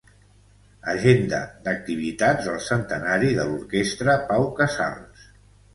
[0.93, 5.33] Agenda d'activitats del Centenari de l'Orquestra Pau Casals.